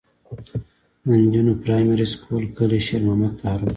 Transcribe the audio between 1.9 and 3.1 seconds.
سکول کلي شېر